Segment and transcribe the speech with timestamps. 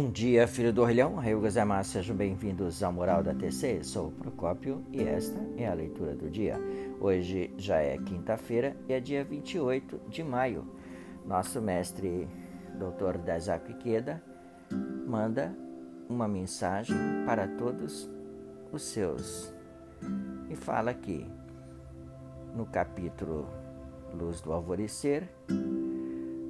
[0.00, 3.84] Bom dia, filho do orelhão, Rei gozaimasu, sejam bem-vindos ao Moral da TC.
[3.84, 6.58] Sou o Procópio e esta é a leitura do dia.
[6.98, 10.66] Hoje já é quinta-feira e é dia 28 de maio.
[11.26, 12.26] Nosso mestre,
[12.76, 13.18] Dr.
[13.18, 14.22] Dazaku Ikeda,
[15.06, 15.54] manda
[16.08, 18.08] uma mensagem para todos
[18.72, 19.52] os seus
[20.48, 21.26] e fala aqui
[22.56, 23.46] no capítulo
[24.14, 25.28] Luz do Alvorecer: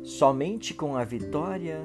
[0.05, 1.85] somente com a vitória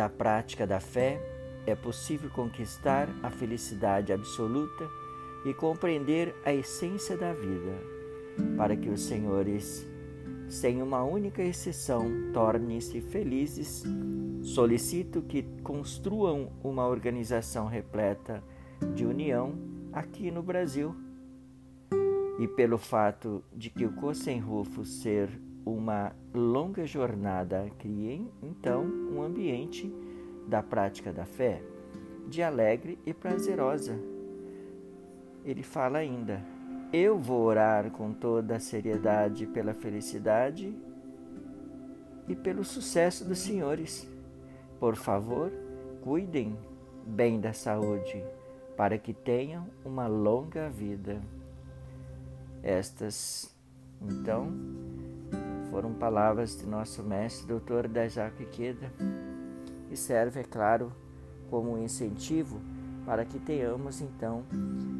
[0.00, 1.20] da prática da fé
[1.66, 4.88] é possível conquistar a felicidade absoluta
[5.44, 7.76] e compreender a essência da vida,
[8.56, 9.86] para que os senhores,
[10.48, 13.84] sem uma única exceção, tornem-se felizes.
[14.40, 18.42] Solicito que construam uma organização repleta
[18.94, 19.52] de união
[19.92, 20.96] aqui no Brasil.
[22.38, 25.28] E pelo fato de que o Kosen-Rufo ser
[25.64, 29.92] uma longa jornada, criem então um ambiente
[30.46, 31.62] da prática da fé
[32.30, 33.98] de alegre e prazerosa.
[35.44, 36.42] Ele fala ainda:
[36.92, 40.74] Eu vou orar com toda a seriedade pela felicidade
[42.28, 44.08] e pelo sucesso dos senhores.
[44.78, 45.52] Por favor,
[46.02, 46.56] cuidem
[47.04, 48.24] bem da saúde,
[48.76, 51.20] para que tenham uma longa vida.
[52.62, 53.54] Estas,
[54.00, 54.52] então,
[55.70, 58.92] foram palavras de nosso mestre, doutor Daisaku Ikeda,
[59.90, 60.92] e serve, é claro,
[61.48, 62.60] como um incentivo
[63.06, 64.44] para que tenhamos então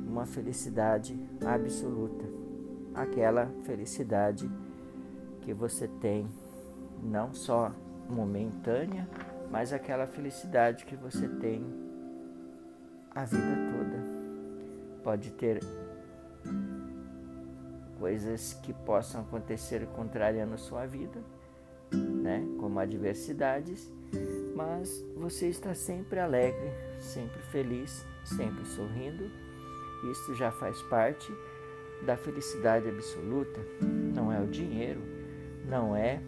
[0.07, 2.25] uma felicidade absoluta,
[2.95, 4.51] aquela felicidade
[5.43, 6.27] que você tem
[7.03, 7.73] não só
[8.09, 9.09] momentânea,
[9.51, 11.65] mas aquela felicidade que você tem
[13.15, 15.03] a vida toda.
[15.03, 15.61] Pode ter
[18.11, 21.22] coisas que possam acontecer contrariando sua vida,
[21.92, 22.44] né?
[22.58, 23.89] como adversidades,
[24.53, 29.31] mas você está sempre alegre, sempre feliz, sempre sorrindo.
[30.10, 31.32] Isso já faz parte
[32.04, 33.60] da felicidade absoluta.
[34.12, 35.00] Não é o dinheiro,
[35.65, 36.20] não é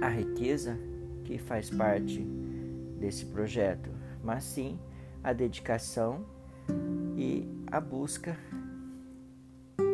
[0.00, 0.78] a riqueza
[1.24, 2.20] que faz parte
[3.00, 3.90] desse projeto,
[4.22, 4.78] mas sim
[5.20, 6.24] a dedicação
[7.16, 8.38] e a busca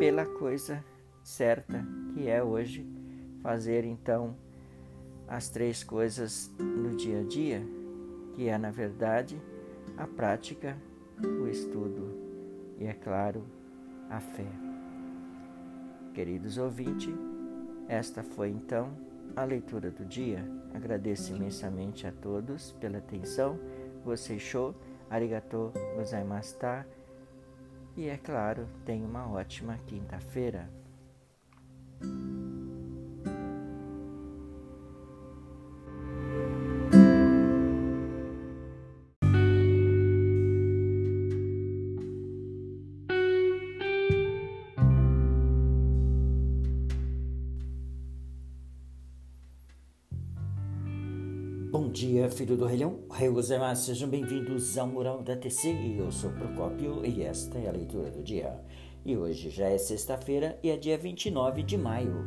[0.00, 0.82] pela coisa
[1.22, 1.84] certa,
[2.14, 2.86] que é hoje
[3.42, 4.34] fazer então
[5.28, 7.62] as três coisas no dia a dia,
[8.32, 9.38] que é na verdade
[9.98, 10.74] a prática,
[11.22, 12.16] o estudo
[12.78, 13.44] e, é claro,
[14.08, 14.46] a fé.
[16.14, 17.14] Queridos ouvintes,
[17.86, 18.96] esta foi então
[19.36, 20.42] a leitura do dia.
[20.72, 23.60] Agradeço imensamente a todos pela atenção.
[24.02, 24.74] Você show,
[25.10, 26.86] arigatou gozaimashita.
[27.96, 30.70] E é claro, tenha uma ótima quinta-feira.
[52.40, 53.00] Filho do relhão.
[53.34, 55.76] Gozaimasu, sejam bem-vindos ao Mural da TC.
[55.98, 58.58] Eu sou Procópio e esta é a leitura do dia.
[59.04, 62.24] E hoje já é sexta-feira e é dia 29 de maio.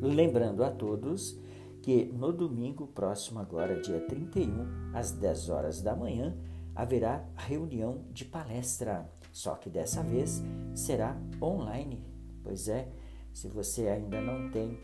[0.00, 1.38] Lembrando a todos
[1.80, 6.36] que no domingo próximo, agora dia 31, às 10 horas da manhã,
[6.74, 9.08] haverá reunião de palestra.
[9.30, 10.42] Só que dessa vez
[10.74, 12.04] será online.
[12.42, 12.88] Pois é,
[13.32, 14.76] se você ainda não tem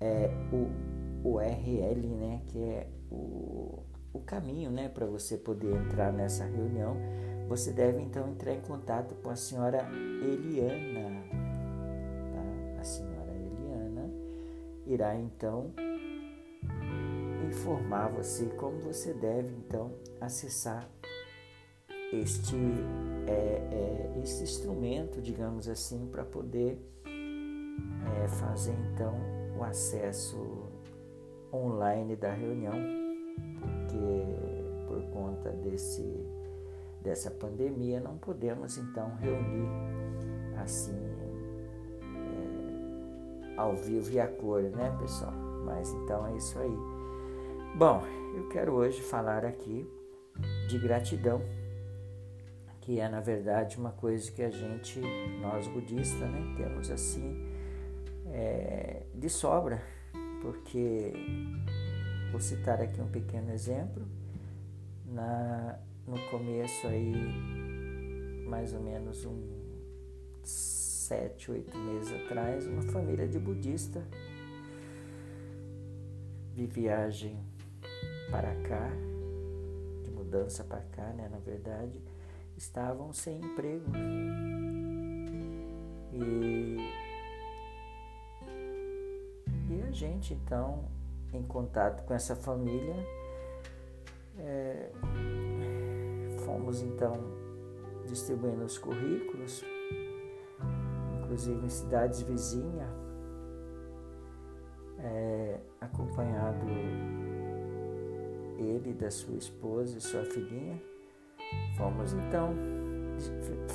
[0.00, 3.84] é, o URL, né, que é o,
[4.16, 6.96] o caminho né, para você poder entrar nessa reunião,
[7.48, 9.86] você deve então entrar em contato com a senhora
[10.22, 11.22] Eliana.
[12.32, 12.80] Tá?
[12.80, 14.10] A senhora Eliana
[14.86, 15.72] irá então
[17.48, 20.88] informar você como você deve então acessar
[22.12, 22.56] este,
[23.26, 29.14] é, é, este instrumento, digamos assim, para poder é, fazer então
[29.58, 30.66] o acesso
[31.52, 32.74] online da reunião,
[33.86, 36.26] porque por conta desse,
[37.02, 39.68] dessa pandemia não podemos então reunir
[40.58, 40.98] assim
[43.54, 45.32] é, ao vivo e a cor, né, pessoal?
[45.64, 46.76] Mas então é isso aí.
[47.76, 48.02] Bom,
[48.36, 49.88] eu quero hoje falar aqui
[50.68, 51.42] de gratidão,
[52.80, 55.00] que é na verdade uma coisa que a gente,
[55.40, 57.52] nós budistas, né, temos assim
[58.32, 59.82] é, de sobra
[60.46, 61.12] porque
[62.36, 64.06] vou citar aqui um pequeno exemplo.
[65.06, 67.14] Na, no começo aí,
[68.46, 69.40] mais ou menos um
[70.44, 74.06] sete, oito meses atrás, uma família de budista
[76.54, 77.38] de viagem
[78.30, 78.90] para cá,
[80.04, 81.98] de mudança para cá, né, na verdade,
[82.54, 83.90] estavam sem emprego.
[86.12, 86.76] E,
[89.70, 90.84] e a gente então,
[91.32, 92.96] em contato com essa família,
[94.38, 94.90] é,
[96.44, 97.12] fomos então
[98.06, 99.64] distribuindo os currículos,
[101.20, 102.88] inclusive em cidades vizinhas,
[104.98, 106.66] é, acompanhado
[108.58, 110.80] ele da sua esposa e sua filhinha.
[111.76, 112.54] Fomos então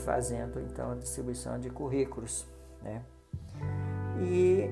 [0.03, 2.47] fazendo então a distribuição de currículos,
[2.81, 3.03] né?
[4.19, 4.69] E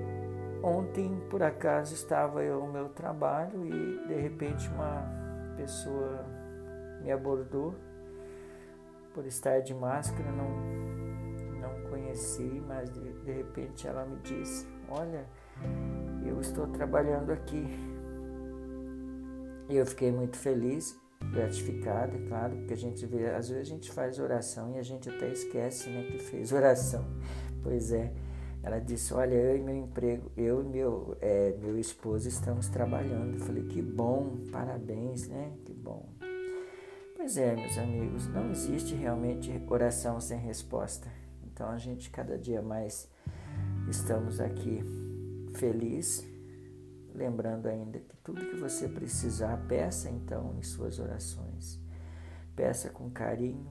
[0.64, 5.06] ontem por acaso estava eu no meu trabalho e de repente uma
[5.56, 6.26] pessoa
[7.02, 7.76] me abordou
[9.14, 10.80] por estar de máscara, não
[11.60, 15.26] não conheci, mas de, de repente ela me disse: "Olha,
[16.26, 17.68] eu estou trabalhando aqui".
[19.70, 21.00] E eu fiquei muito feliz
[21.32, 24.84] gratificado, é claro, porque a gente vê, às vezes a gente faz oração e a
[24.84, 27.06] gente até esquece, né, que fez oração.
[27.62, 28.12] Pois é,
[28.62, 33.36] ela disse, olha, eu e meu emprego, eu e meu, é, meu esposo estamos trabalhando.
[33.36, 36.10] Eu falei, que bom, parabéns, né, que bom.
[37.16, 41.10] Pois é, meus amigos, não existe realmente oração sem resposta.
[41.44, 43.10] Então a gente cada dia mais
[43.90, 44.82] estamos aqui
[45.54, 46.26] feliz
[47.20, 51.78] Lembrando ainda que tudo que você precisar, peça então em suas orações.
[52.56, 53.70] Peça com carinho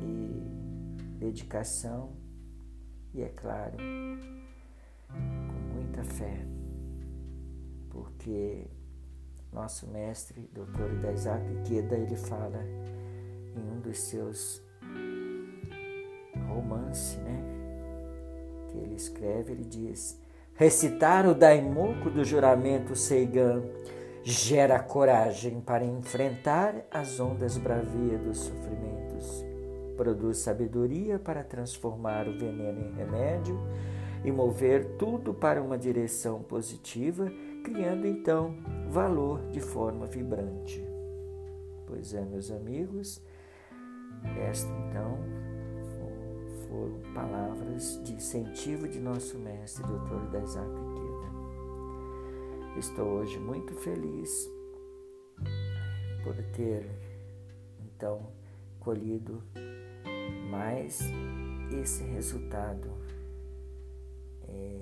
[0.00, 2.16] e dedicação
[3.18, 3.76] e, é claro,
[5.08, 6.38] com muita fé,
[7.90, 8.68] porque
[9.52, 11.12] nosso mestre, Dr.
[11.12, 12.62] Isaac Queda, ele fala
[13.56, 14.62] em um dos seus
[16.46, 17.42] romances, né,
[18.70, 20.20] que ele escreve, ele diz
[20.54, 23.62] Recitar o daimoku do juramento Seigan
[24.22, 28.87] gera coragem para enfrentar as ondas bravias dos sofrimentos.
[29.98, 33.58] Produz sabedoria para transformar o veneno em remédio
[34.24, 37.28] e mover tudo para uma direção positiva,
[37.64, 38.54] criando então
[38.88, 40.80] valor de forma vibrante.
[41.84, 43.20] Pois é, meus amigos,
[44.40, 45.18] esta então
[46.68, 50.36] foram palavras de incentivo de nosso mestre, Dr.
[50.44, 51.28] Isaac Queda.
[52.78, 54.48] Estou hoje muito feliz
[56.22, 56.88] por ter,
[57.80, 58.28] então,
[58.78, 59.42] colhido
[60.48, 61.00] mais
[61.70, 62.90] esse resultado.
[64.48, 64.80] É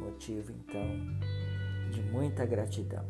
[0.00, 0.86] motivo, então,
[1.90, 3.04] de muita gratidão.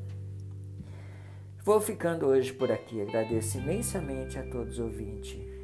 [1.64, 3.00] Vou ficando hoje por aqui.
[3.00, 5.60] Agradeço imensamente a todos os ouvintes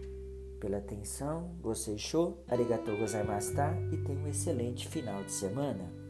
[0.60, 6.05] pela atenção, gostei show, arigatou gozaimashita e tenha um excelente final de semana.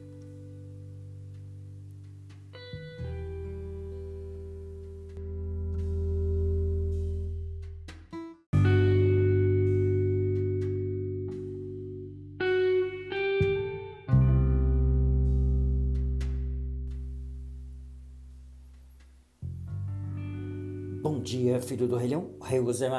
[21.66, 22.30] Filho do Rei Leão.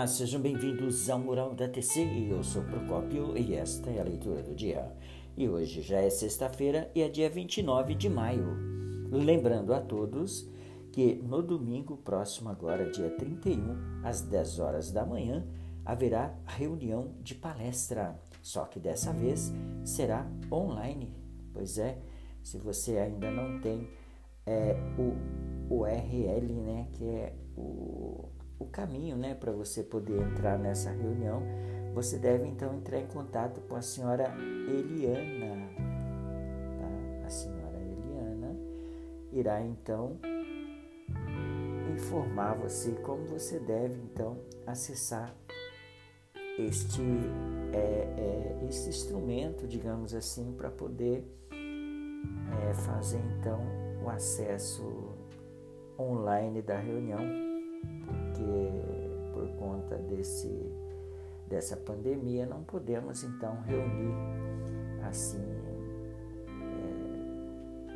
[0.09, 2.27] Sejam bem-vindos ao Mural da TC.
[2.29, 4.91] Eu sou Procópio e esta é a leitura do dia.
[5.37, 8.57] E hoje já é sexta-feira e é dia 29 de maio.
[9.09, 10.49] Lembrando a todos
[10.91, 15.47] que no domingo próximo, agora dia 31, às 10 horas da manhã,
[15.85, 18.19] haverá reunião de palestra.
[18.41, 19.53] Só que dessa vez
[19.85, 21.15] será online.
[21.53, 21.99] Pois é,
[22.43, 23.87] se você ainda não tem
[24.45, 30.89] é, o URL, né, que é o, o caminho né, para você poder entrar nessa
[30.91, 31.41] reunião,
[31.93, 34.25] você deve então entrar em contato com a senhora
[34.67, 35.67] Eliana.
[36.79, 37.25] Tá?
[37.25, 38.55] A senhora Eliana
[39.31, 40.17] irá então
[41.93, 45.33] informar você como você deve então acessar
[46.59, 47.01] este,
[47.73, 53.59] é, é, este instrumento, digamos assim, para poder é, fazer então
[54.03, 55.15] o acesso
[55.99, 57.46] online da reunião
[59.67, 60.71] conta desse,
[61.47, 64.15] dessa pandemia não podemos então reunir
[65.03, 65.43] assim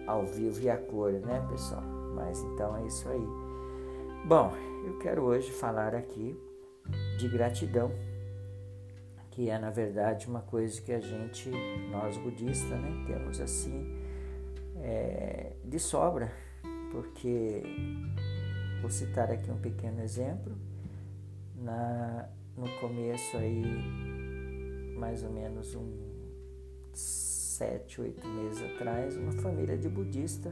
[0.03, 1.83] é, ao vivo e a cor, né, pessoal?
[2.13, 3.25] Mas então é isso aí.
[4.25, 4.51] Bom,
[4.85, 6.37] eu quero hoje falar aqui
[7.17, 7.89] de gratidão,
[9.31, 11.49] que é na verdade uma coisa que a gente,
[11.89, 13.97] nós budistas, né, temos assim
[14.81, 16.29] é, de sobra,
[16.91, 17.63] porque
[18.81, 20.57] Vou citar aqui um pequeno exemplo.
[21.61, 22.27] Na,
[22.57, 23.63] no começo aí,
[24.97, 26.11] mais ou menos um
[26.91, 30.51] sete, oito meses atrás, uma família de budista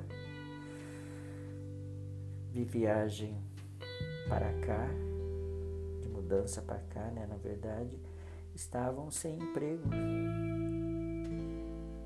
[2.51, 3.35] de viagem
[4.27, 4.87] para cá,
[6.01, 7.97] de mudança para cá, né, na verdade,
[8.53, 9.89] estavam sem emprego.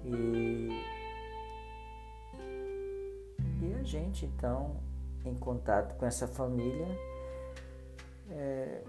[0.06, 0.70] E,
[3.62, 4.78] e a gente então,
[5.26, 6.88] em contato com essa família,
[8.36, 8.82] é,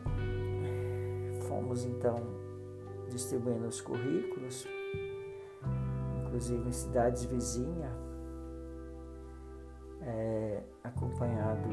[1.49, 2.17] fomos então
[3.09, 4.67] distribuindo os currículos,
[6.21, 7.93] inclusive em cidades vizinhas,
[10.03, 11.69] é, acompanhado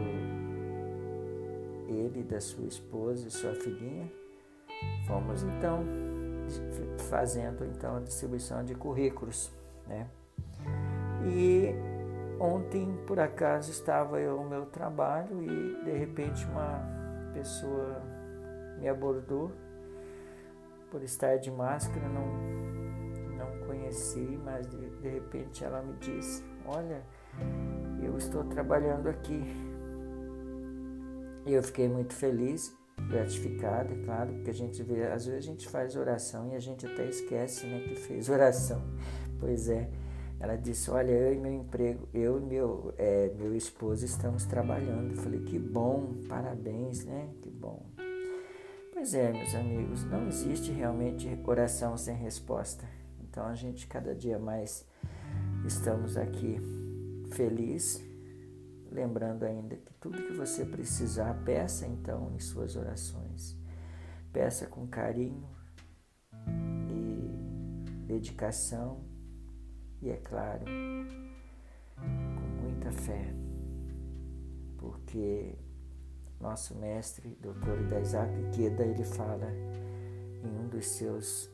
[1.88, 4.12] ele da sua esposa e sua filhinha.
[5.08, 5.84] Fomos então
[7.10, 9.52] fazendo então a distribuição de currículos,
[9.88, 10.08] né?
[11.26, 11.74] E
[12.40, 17.01] ontem por acaso estava eu no meu trabalho e de repente uma
[17.34, 18.02] pessoa
[18.78, 19.52] me abordou
[20.90, 22.62] por estar de máscara, não
[23.38, 27.02] não conheci, mas de, de repente ela me disse: "Olha,
[28.02, 29.42] eu estou trabalhando aqui".
[31.46, 32.76] E eu fiquei muito feliz
[33.10, 36.60] gratificado, é claro, porque a gente vê, às vezes a gente faz oração e a
[36.60, 38.82] gente até esquece, né, que fez oração.
[39.40, 39.90] Pois é,
[40.42, 45.12] ela disse, olha, eu e meu emprego, eu e meu, é, meu esposo estamos trabalhando.
[45.12, 47.86] Eu falei, que bom, parabéns, né, que bom.
[48.92, 52.86] Pois é, meus amigos, não existe realmente oração sem resposta.
[53.22, 54.86] Então a gente cada dia mais
[55.66, 56.60] estamos aqui
[57.32, 58.02] feliz
[58.92, 63.58] Lembrando ainda que tudo que você precisar, peça então em suas orações.
[64.34, 65.48] Peça com carinho
[66.90, 69.02] e dedicação
[70.02, 70.66] e, é claro,
[71.96, 73.34] com muita fé,
[74.78, 75.56] porque
[76.40, 78.00] nosso mestre, Dr.
[78.02, 79.48] Isaac Queda, ele fala
[80.44, 81.50] em um dos seus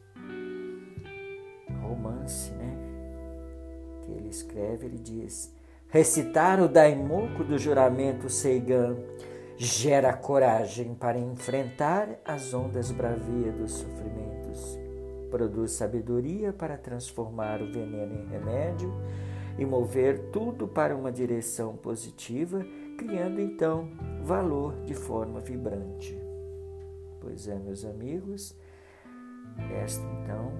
[1.81, 2.77] romances, né,
[4.01, 5.53] que ele escreve, ele diz
[5.89, 8.97] Recitar o daimoku do juramento Seigan
[9.57, 14.36] gera coragem para enfrentar as ondas bravias dos sofrimentos.
[15.29, 18.93] Produz sabedoria para transformar o veneno em remédio
[19.57, 22.65] e mover tudo para uma direção positiva,
[22.97, 23.89] criando então
[24.23, 26.17] valor de forma vibrante.
[27.19, 28.55] Pois é, meus amigos,
[29.83, 30.51] esta então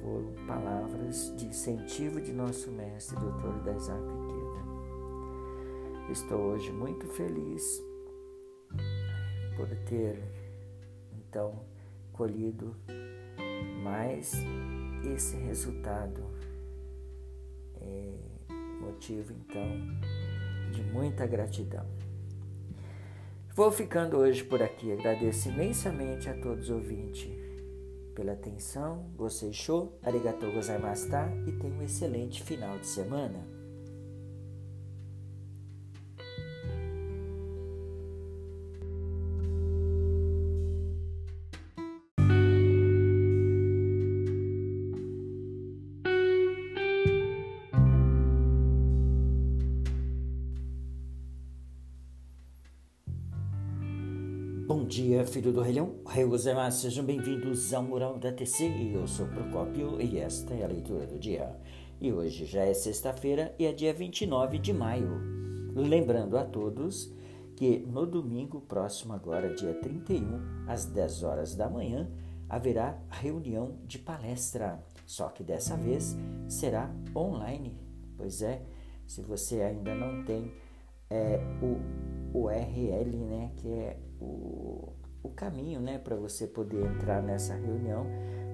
[0.00, 3.74] foram palavras de incentivo de nosso mestre, Dr.
[3.74, 4.66] Isaac Queda.
[6.12, 7.82] Estou hoje muito feliz
[9.56, 10.22] por ter,
[11.12, 11.64] então,
[12.12, 12.76] colhido
[13.86, 14.32] mais
[15.14, 16.24] esse resultado.
[17.80, 18.12] É
[18.80, 19.64] motivo, então,
[20.72, 21.86] de muita gratidão.
[23.54, 24.92] Vou ficando hoje por aqui.
[24.92, 27.46] Agradeço imensamente a todos os ouvintes
[28.14, 33.55] pela atenção, gostei show, arigatou gozaimashita e tenha um excelente final de semana.
[54.96, 55.96] Dia, filho do Relhão.
[56.26, 58.94] Gozaimasu, sejam bem-vindos ao Mural da TC.
[58.94, 61.54] Eu sou Procópio e esta é a leitura do dia.
[62.00, 65.20] E hoje já é sexta-feira e é dia 29 de maio.
[65.74, 67.12] Lembrando a todos
[67.56, 72.08] que no domingo próximo, agora dia 31, às 10 horas da manhã,
[72.48, 74.82] haverá reunião de palestra.
[75.04, 76.16] Só que dessa vez
[76.48, 77.78] será online.
[78.16, 78.62] Pois é,
[79.06, 80.50] se você ainda não tem
[81.10, 84.92] é, o URL, né, que é o,
[85.22, 88.06] o caminho né, para você poder entrar nessa reunião,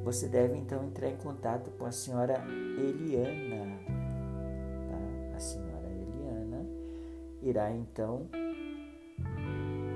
[0.04, 2.42] você deve então entrar em contato com a senhora
[2.78, 3.78] Eliana.
[4.88, 5.36] Tá?
[5.36, 6.66] A senhora Eliana
[7.40, 8.28] irá então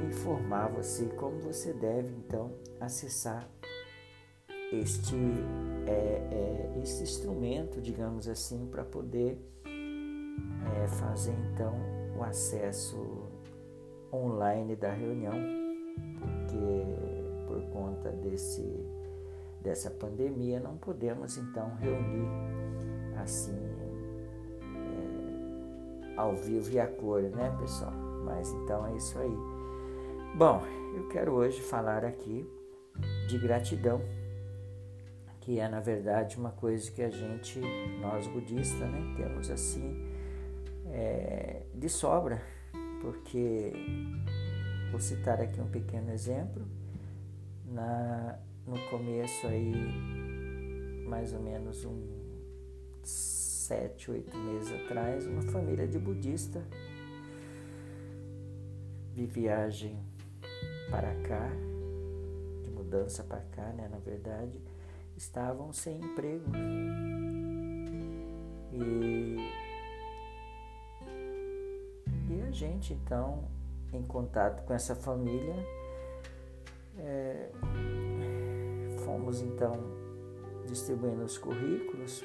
[0.09, 3.49] informar você como você deve então acessar
[4.73, 5.17] este,
[5.87, 11.75] é, é, este instrumento, digamos assim, para poder é, fazer então
[12.17, 13.27] o acesso
[14.13, 15.35] online da reunião,
[17.77, 18.65] conta desse,
[19.61, 22.27] dessa pandemia não podemos então reunir
[23.23, 23.59] assim
[24.63, 27.93] é, ao vivo e a cor, né, pessoal?
[28.25, 29.37] Mas então é isso aí.
[30.35, 30.63] Bom,
[30.97, 32.51] eu quero hoje falar aqui
[33.29, 34.01] de gratidão,
[35.41, 37.61] que é na verdade uma coisa que a gente,
[38.01, 40.11] nós budistas, né, temos assim
[40.87, 42.41] é, de sobra
[43.03, 43.73] porque
[44.91, 46.67] vou citar aqui um pequeno exemplo.
[47.67, 49.75] Na, no começo aí,
[51.07, 52.01] mais ou menos um
[53.03, 56.65] sete, oito meses atrás, uma família de budista
[59.13, 59.99] de viagem
[60.91, 61.51] para cá,
[62.63, 64.61] de mudança para cá, né, na verdade,
[65.17, 66.45] estavam sem emprego.
[68.73, 69.37] E,
[72.31, 73.45] e a gente então,
[73.93, 75.57] em contato com essa família,
[76.99, 77.51] é,
[79.05, 79.73] fomos então
[80.67, 82.25] distribuindo os currículos,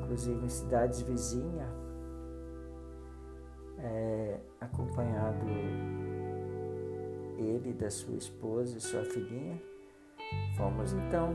[0.00, 1.68] inclusive em cidades vizinhas,
[3.78, 5.46] é, acompanhado
[7.38, 9.60] ele da sua esposa e sua filhinha.
[10.56, 11.34] Fomos então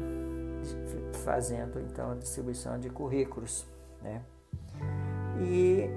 [1.24, 3.68] fazendo então a distribuição de currículos,
[4.02, 4.24] né?
[5.40, 5.90] E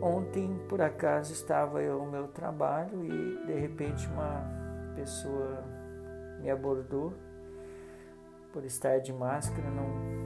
[0.00, 4.57] ontem por acaso estava eu no meu trabalho e de repente uma
[4.98, 5.64] pessoa
[6.40, 7.14] me abordou
[8.52, 10.18] por estar de máscara, não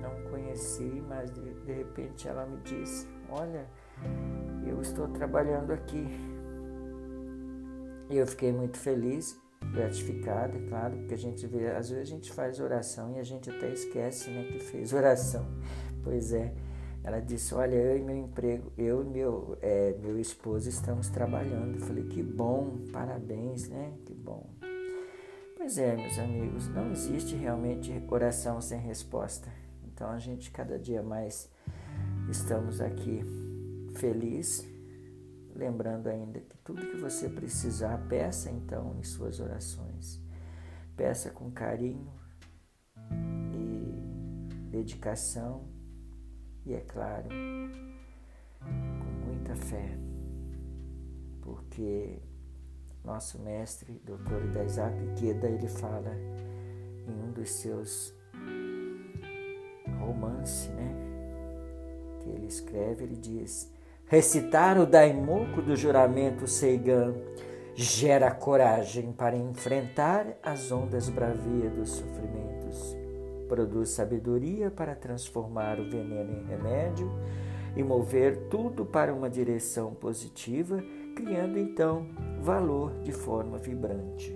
[0.00, 3.66] não conheci, mas de, de repente ela me disse: "Olha,
[4.66, 6.06] eu estou trabalhando aqui".
[8.08, 9.38] E eu fiquei muito feliz
[9.72, 13.22] gratificado, é claro, porque a gente vê, às vezes a gente faz oração e a
[13.22, 15.46] gente até esquece, né, que fez oração.
[16.02, 16.52] Pois é,
[17.02, 21.76] ela disse, olha, eu e meu emprego, eu e meu, é, meu esposo estamos trabalhando.
[21.76, 24.50] Eu falei, que bom, parabéns, né, que bom.
[25.56, 29.50] Pois é, meus amigos, não existe realmente oração sem resposta.
[29.84, 31.50] Então a gente cada dia mais
[32.28, 33.22] estamos aqui
[33.94, 34.66] feliz
[35.60, 40.18] Lembrando ainda que tudo que você precisar, peça então em suas orações.
[40.96, 42.10] Peça com carinho
[43.52, 45.68] e dedicação
[46.64, 47.28] e, é claro,
[48.60, 49.96] com muita fé,
[51.40, 52.18] porque
[53.04, 54.64] nosso mestre, Dr.
[54.64, 56.14] Isaac Queda, ele fala
[57.06, 58.14] em um dos seus
[59.98, 60.94] romances, né,
[62.20, 63.72] que ele escreve, ele diz
[64.10, 67.14] Recitar o Daimoku do juramento Seigan
[67.76, 72.49] gera coragem para enfrentar as ondas bravias dos sofrimentos.
[73.50, 77.10] Produz sabedoria para transformar o veneno em remédio
[77.74, 80.80] e mover tudo para uma direção positiva,
[81.16, 82.06] criando então
[82.40, 84.32] valor de forma vibrante.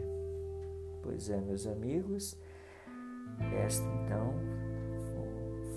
[1.01, 2.37] Pois é, meus amigos,
[3.65, 4.35] esta então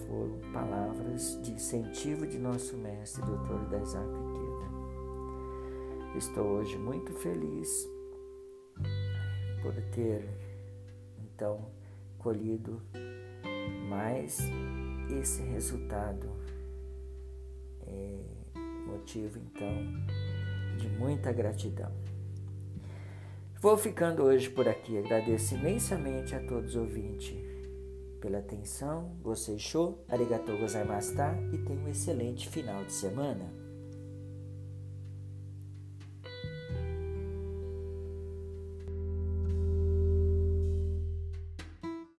[0.08, 3.76] foram palavras de incentivo de nosso mestre, Dr.
[3.84, 4.68] Isaac Queda.
[6.18, 7.88] Estou hoje muito feliz
[9.62, 10.28] por ter,
[11.20, 11.68] então,
[12.18, 12.82] colhido
[13.90, 14.40] mais
[15.10, 16.30] esse resultado.
[17.86, 18.20] É
[18.86, 19.74] motivo, então,
[20.78, 21.92] de muita gratidão.
[23.62, 24.98] Vou ficando hoje por aqui.
[24.98, 27.58] Agradeço imensamente a todos os ouvintes
[28.20, 33.67] pela atenção, gostei show, arigatou gozaimashita e tenha um excelente final de semana.